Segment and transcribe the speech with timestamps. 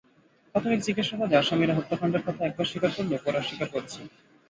[0.55, 4.03] প্রাথমিক জিজ্ঞাসাবাদে আসামিরা হত্যাকাণ্ডের কথা একবার স্বীকার করলেও পরে অস্বীকার করছেন।